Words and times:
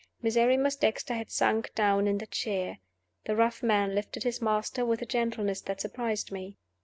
Miserrimus 0.23 0.75
Dexter 0.77 1.13
had 1.13 1.29
sunk 1.29 1.75
down 1.75 2.07
in 2.07 2.17
the 2.17 2.25
chair. 2.25 2.79
The 3.25 3.35
rough 3.35 3.61
man 3.61 3.93
lifted 3.93 4.23
his 4.23 4.41
master 4.41 4.83
with 4.83 5.03
a 5.03 5.05
gentleness 5.05 5.61
that 5.61 5.79
surprised 5.79 6.31
me. 6.31 6.57